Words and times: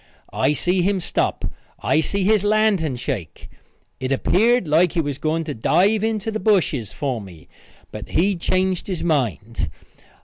I 0.33 0.53
see 0.53 0.81
him 0.81 0.99
stop. 0.99 1.45
I 1.79 2.01
see 2.01 2.23
his 2.23 2.43
lantern 2.43 2.95
shake. 2.95 3.51
It 3.99 4.11
appeared 4.11 4.67
like 4.67 4.93
he 4.93 4.99
was 4.99 5.19
going 5.19 5.43
to 5.43 5.53
dive 5.53 6.03
into 6.03 6.31
the 6.31 6.39
bushes 6.39 6.91
for 6.91 7.21
me, 7.21 7.47
but 7.91 8.09
he 8.09 8.35
changed 8.35 8.87
his 8.87 9.03
mind. 9.03 9.69